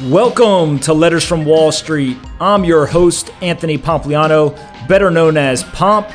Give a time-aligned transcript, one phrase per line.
[0.00, 2.16] Welcome to Letters from Wall Street.
[2.40, 4.56] I'm your host, Anthony Pompliano,
[4.88, 6.08] better known as Pomp.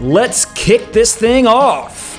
[0.00, 2.18] Let's kick this thing off.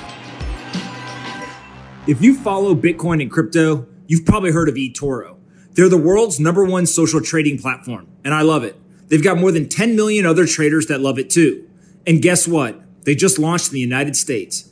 [2.07, 5.38] If you follow Bitcoin and crypto, you've probably heard of eToro.
[5.71, 8.80] They're the world's number one social trading platform, and I love it.
[9.07, 11.68] They've got more than 10 million other traders that love it too.
[12.05, 12.80] And guess what?
[13.05, 14.71] They just launched in the United States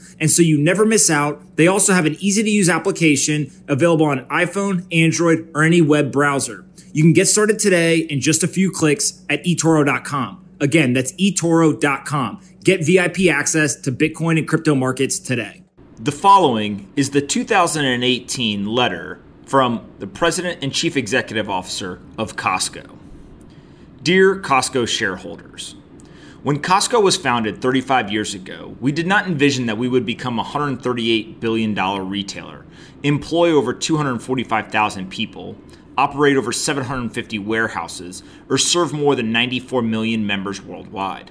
[0.21, 1.57] and so you never miss out.
[1.57, 6.11] They also have an easy to use application available on iPhone, Android, or any web
[6.11, 6.63] browser.
[6.93, 10.45] You can get started today in just a few clicks at eToro.com.
[10.59, 12.41] Again, that's eToro.com.
[12.63, 15.63] Get VIP access to Bitcoin and crypto markets today.
[15.97, 22.97] The following is the 2018 letter from the President and Chief Executive Officer of Costco.
[24.03, 25.75] Dear Costco shareholders,
[26.43, 30.39] when Costco was founded 35 years ago, we did not envision that we would become
[30.39, 31.75] a $138 billion
[32.09, 32.65] retailer,
[33.03, 35.55] employ over 245,000 people,
[35.99, 41.29] operate over 750 warehouses, or serve more than 94 million members worldwide.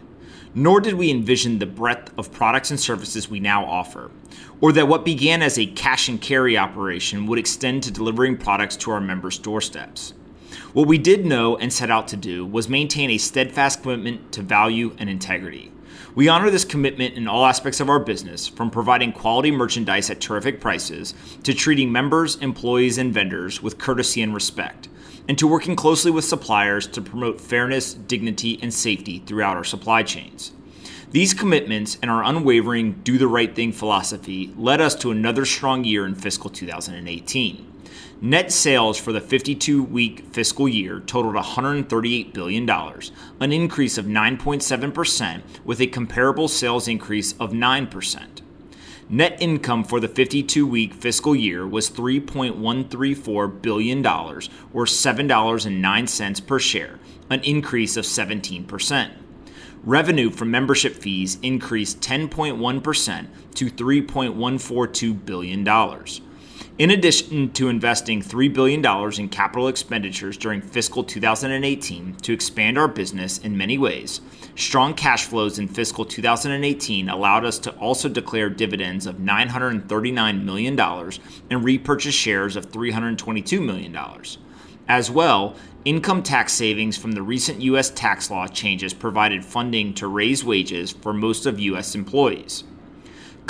[0.54, 4.12] Nor did we envision the breadth of products and services we now offer,
[4.60, 8.76] or that what began as a cash and carry operation would extend to delivering products
[8.76, 10.14] to our members' doorsteps.
[10.72, 14.42] What we did know and set out to do was maintain a steadfast commitment to
[14.42, 15.72] value and integrity.
[16.14, 20.20] We honor this commitment in all aspects of our business, from providing quality merchandise at
[20.20, 24.88] terrific prices to treating members, employees, and vendors with courtesy and respect,
[25.28, 30.02] and to working closely with suppliers to promote fairness, dignity, and safety throughout our supply
[30.02, 30.52] chains.
[31.12, 35.84] These commitments and our unwavering do the right thing philosophy led us to another strong
[35.84, 37.66] year in fiscal 2018.
[38.20, 45.42] Net sales for the 52 week fiscal year totaled $138 billion, an increase of 9.7%,
[45.64, 48.42] with a comparable sales increase of 9%.
[49.08, 56.98] Net income for the 52 week fiscal year was $3.134 billion, or $7.09 per share,
[57.28, 59.10] an increase of 17%.
[59.82, 65.64] Revenue from membership fees increased 10.1% to $3.142 billion.
[66.78, 68.84] In addition to investing $3 billion
[69.20, 74.22] in capital expenditures during fiscal 2018 to expand our business in many ways,
[74.56, 80.80] strong cash flows in fiscal 2018 allowed us to also declare dividends of $939 million
[81.50, 83.94] and repurchase shares of $322 million.
[84.88, 87.90] As well, income tax savings from the recent U.S.
[87.90, 91.94] tax law changes provided funding to raise wages for most of U.S.
[91.94, 92.64] employees.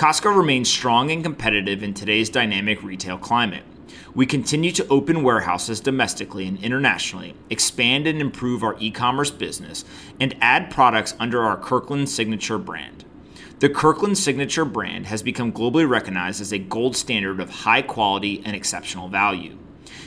[0.01, 3.65] Costco remains strong and competitive in today's dynamic retail climate.
[4.15, 9.85] We continue to open warehouses domestically and internationally, expand and improve our e commerce business,
[10.19, 13.05] and add products under our Kirkland Signature brand.
[13.59, 18.41] The Kirkland Signature brand has become globally recognized as a gold standard of high quality
[18.43, 19.59] and exceptional value.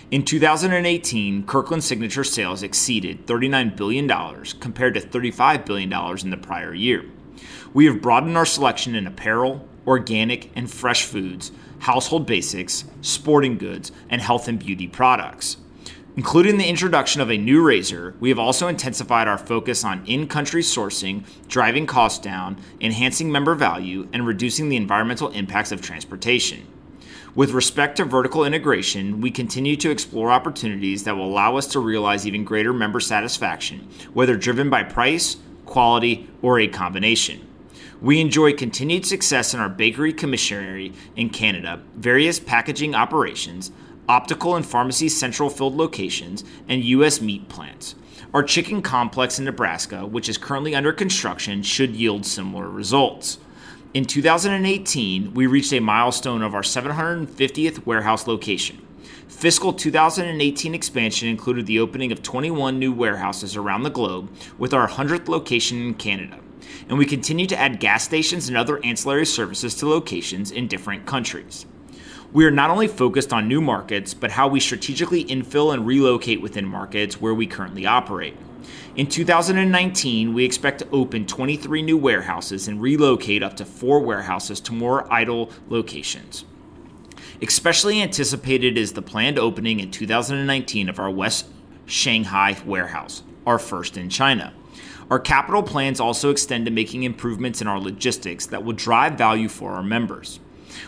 [0.09, 4.07] In 2018, Kirkland Signature sales exceeded $39 billion
[4.59, 5.93] compared to $35 billion
[6.23, 7.05] in the prior year.
[7.75, 13.91] We have broadened our selection in apparel, organic and fresh foods, household basics, sporting goods,
[14.09, 15.57] and health and beauty products.
[16.15, 20.27] Including the introduction of a new razor, we have also intensified our focus on in
[20.27, 26.67] country sourcing, driving costs down, enhancing member value, and reducing the environmental impacts of transportation.
[27.33, 31.79] With respect to vertical integration, we continue to explore opportunities that will allow us to
[31.79, 37.47] realize even greater member satisfaction, whether driven by price, quality, or a combination.
[38.03, 43.71] We enjoy continued success in our bakery commissary in Canada, various packaging operations,
[44.09, 47.21] optical and pharmacy central filled locations, and U.S.
[47.21, 47.95] meat plants.
[48.33, 53.37] Our chicken complex in Nebraska, which is currently under construction, should yield similar results.
[53.93, 58.85] In 2018, we reached a milestone of our 750th warehouse location.
[59.29, 64.89] Fiscal 2018 expansion included the opening of 21 new warehouses around the globe, with our
[64.89, 66.41] 100th location in Canada
[66.89, 71.05] and we continue to add gas stations and other ancillary services to locations in different
[71.05, 71.65] countries.
[72.31, 76.41] We are not only focused on new markets, but how we strategically infill and relocate
[76.41, 78.35] within markets where we currently operate.
[78.95, 84.59] In 2019, we expect to open 23 new warehouses and relocate up to four warehouses
[84.61, 86.45] to more idle locations.
[87.41, 91.47] Especially anticipated is the planned opening in 2019 of our West
[91.85, 94.53] Shanghai warehouse, our first in China.
[95.09, 99.49] Our capital plans also extend to making improvements in our logistics that will drive value
[99.49, 100.39] for our members.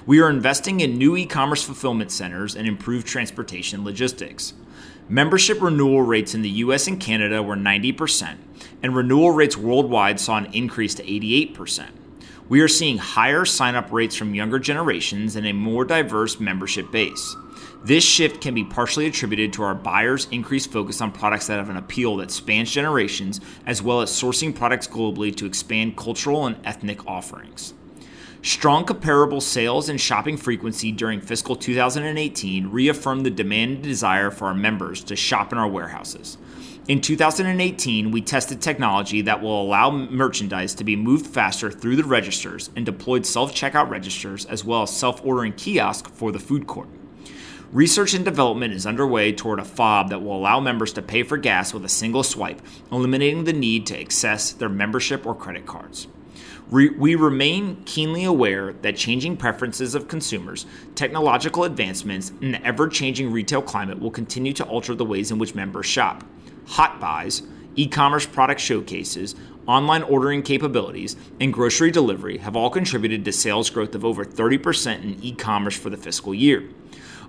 [0.05, 4.53] We are investing in new e commerce fulfillment centers and improved transportation logistics.
[5.07, 8.37] Membership renewal rates in the US and Canada were 90%,
[8.81, 11.89] and renewal rates worldwide saw an increase to 88%.
[12.47, 16.91] We are seeing higher sign up rates from younger generations and a more diverse membership
[16.91, 17.35] base.
[17.83, 21.71] This shift can be partially attributed to our buyers' increased focus on products that have
[21.71, 26.57] an appeal that spans generations, as well as sourcing products globally to expand cultural and
[26.63, 27.73] ethnic offerings.
[28.43, 34.45] Strong comparable sales and shopping frequency during fiscal 2018 reaffirmed the demand and desire for
[34.45, 36.37] our members to shop in our warehouses.
[36.87, 42.03] In 2018, we tested technology that will allow merchandise to be moved faster through the
[42.03, 46.67] registers and deployed self checkout registers as well as self ordering kiosk for the food
[46.67, 46.87] court.
[47.71, 51.37] Research and development is underway toward a fob that will allow members to pay for
[51.37, 52.61] gas with a single swipe,
[52.91, 56.07] eliminating the need to access their membership or credit cards.
[56.69, 63.31] We remain keenly aware that changing preferences of consumers, technological advancements, and the ever changing
[63.31, 66.23] retail climate will continue to alter the ways in which members shop.
[66.67, 67.43] Hot buys,
[67.75, 69.35] e commerce product showcases,
[69.67, 75.03] online ordering capabilities, and grocery delivery have all contributed to sales growth of over 30%
[75.03, 76.63] in e commerce for the fiscal year.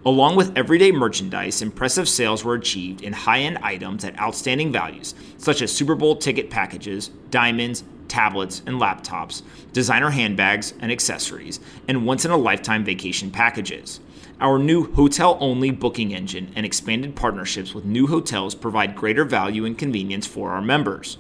[0.04, 5.14] Along with everyday merchandise, impressive sales were achieved in high end items at outstanding values,
[5.36, 9.42] such as Super Bowl ticket packages, diamonds, tablets, and laptops,
[9.72, 14.00] designer handbags and accessories, and once in a lifetime vacation packages.
[14.38, 19.64] Our new hotel only booking engine and expanded partnerships with new hotels provide greater value
[19.64, 21.16] and convenience for our members.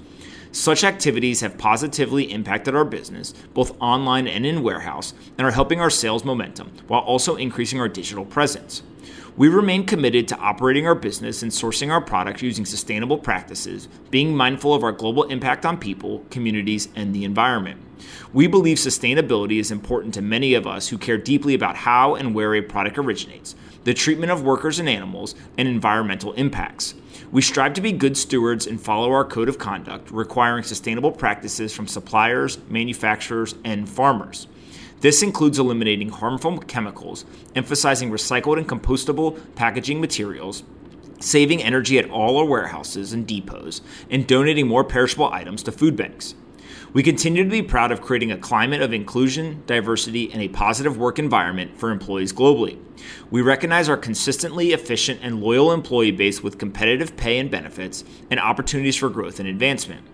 [0.52, 5.80] Such activities have positively impacted our business, both online and in warehouse, and are helping
[5.80, 8.82] our sales momentum while also increasing our digital presence.
[9.38, 14.34] We remain committed to operating our business and sourcing our products using sustainable practices, being
[14.34, 17.82] mindful of our global impact on people, communities, and the environment.
[18.32, 22.34] We believe sustainability is important to many of us who care deeply about how and
[22.34, 23.54] where a product originates,
[23.84, 26.94] the treatment of workers and animals, and environmental impacts.
[27.30, 31.74] We strive to be good stewards and follow our code of conduct, requiring sustainable practices
[31.74, 34.46] from suppliers, manufacturers, and farmers.
[35.00, 40.62] This includes eliminating harmful chemicals, emphasizing recycled and compostable packaging materials,
[41.20, 45.96] saving energy at all our warehouses and depots, and donating more perishable items to food
[45.96, 46.34] banks.
[46.94, 50.96] We continue to be proud of creating a climate of inclusion, diversity, and a positive
[50.96, 52.78] work environment for employees globally.
[53.30, 58.40] We recognize our consistently efficient and loyal employee base with competitive pay and benefits and
[58.40, 60.06] opportunities for growth and advancement.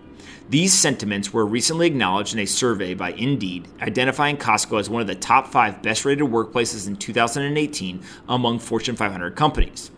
[0.48, 5.06] These sentiments were recently acknowledged in a survey by Indeed, identifying Costco as one of
[5.06, 9.90] the top five best rated workplaces in 2018 among Fortune 500 companies.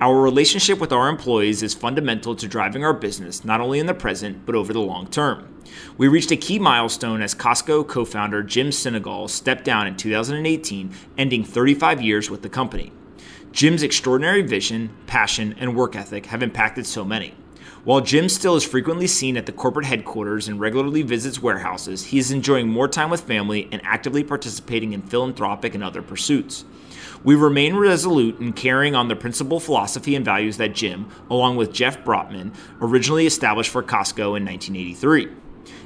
[0.00, 3.94] Our relationship with our employees is fundamental to driving our business not only in the
[3.94, 5.54] present, but over the long term.
[5.98, 10.90] We reached a key milestone as Costco co founder Jim Sinegal stepped down in 2018,
[11.18, 12.92] ending 35 years with the company.
[13.52, 17.34] Jim's extraordinary vision, passion, and work ethic have impacted so many.
[17.84, 22.18] While Jim still is frequently seen at the corporate headquarters and regularly visits warehouses, he
[22.18, 26.64] is enjoying more time with family and actively participating in philanthropic and other pursuits.
[27.22, 31.72] We remain resolute in carrying on the principal philosophy and values that Jim, along with
[31.72, 35.28] Jeff Brotman, originally established for Costco in 1983.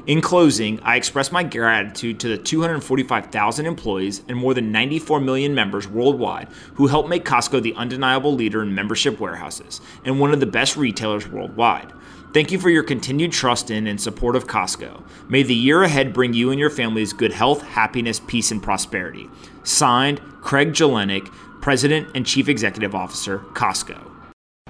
[0.06, 5.54] In closing, I express my gratitude to the 245,000 employees and more than 94 million
[5.54, 10.40] members worldwide who help make Costco the undeniable leader in membership warehouses and one of
[10.40, 11.92] the best retailers worldwide.
[12.34, 15.04] Thank you for your continued trust in and support of Costco.
[15.28, 19.28] May the year ahead bring you and your families good health, happiness, peace, and prosperity.
[19.62, 24.10] Signed, Craig Jelinek, President and Chief Executive Officer, Costco.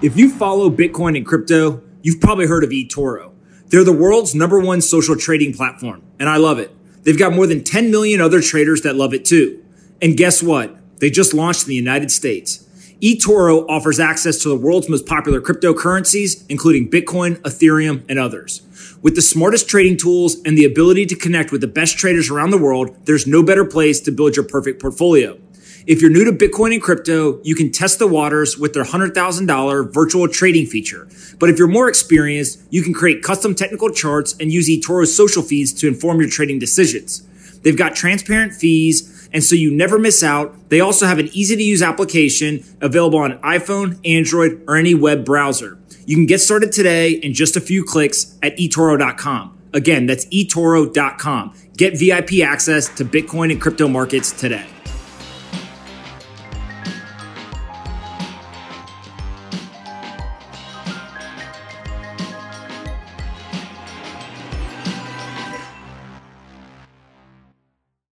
[0.01, 3.34] If you follow Bitcoin and crypto, you've probably heard of eToro.
[3.67, 6.71] They're the world's number one social trading platform, and I love it.
[7.03, 9.63] They've got more than 10 million other traders that love it too.
[10.01, 10.75] And guess what?
[10.99, 12.63] They just launched in the United States.
[13.01, 18.61] eToro offers access to the world's most popular cryptocurrencies, including Bitcoin, Ethereum, and others.
[19.01, 22.51] With the smartest trading tools and the ability to connect with the best traders around
[22.51, 25.37] the world, there's no better place to build your perfect portfolio.
[25.87, 29.93] If you're new to Bitcoin and crypto, you can test the waters with their $100,000
[29.93, 31.07] virtual trading feature.
[31.37, 35.43] But if you're more experienced, you can create custom technical charts and use eToro's social
[35.43, 37.21] feeds to inform your trading decisions.
[37.61, 40.69] They've got transparent fees, and so you never miss out.
[40.69, 45.23] They also have an easy to use application available on iPhone, Android, or any web
[45.23, 45.77] browser.
[46.07, 49.55] You can get started today in just a few clicks at eToro.com.
[49.71, 51.53] Again, that's eToro.com.
[51.77, 54.65] Get VIP access to Bitcoin and crypto markets today.